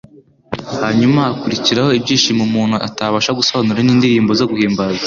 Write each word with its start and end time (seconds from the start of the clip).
hanyuma 0.81 1.19
hakurikiraho 1.29 1.91
ibyishimo 1.99 2.41
umuntu 2.49 2.75
atabasha 2.87 3.35
gusobanura 3.39 3.79
n'indirimbo 3.83 4.31
zo 4.39 4.45
guhimbaza. 4.51 4.99